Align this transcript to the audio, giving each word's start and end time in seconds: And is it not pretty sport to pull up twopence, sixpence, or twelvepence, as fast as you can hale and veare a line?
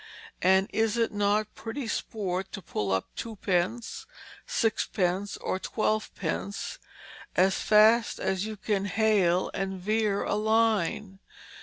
And 0.41 0.67
is 0.73 0.97
it 0.97 1.11
not 1.11 1.53
pretty 1.53 1.87
sport 1.87 2.51
to 2.53 2.61
pull 2.63 2.91
up 2.91 3.15
twopence, 3.15 4.07
sixpence, 4.47 5.37
or 5.37 5.59
twelvepence, 5.59 6.79
as 7.35 7.61
fast 7.61 8.19
as 8.19 8.43
you 8.43 8.57
can 8.57 8.85
hale 8.85 9.51
and 9.53 9.79
veare 9.79 10.23
a 10.27 10.33
line? 10.33 11.19